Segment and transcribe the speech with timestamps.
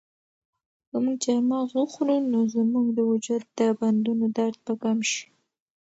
[0.91, 5.25] که موږ چهارمغز وخورو نو زموږ د وجود د بندونو درد به کم شي.